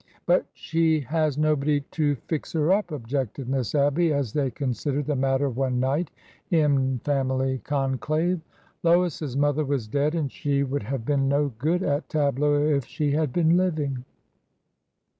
[0.25, 5.15] But she has nobody to fix her up," objected Miss Abby, as they considered the
[5.15, 6.09] matter one night
[6.49, 8.31] in family 128 ORDER NO.
[8.31, 8.41] 11 conclave.
[8.81, 13.11] Lois's mother was dead, and she would have been no good at tableaux if she
[13.11, 14.03] had been living.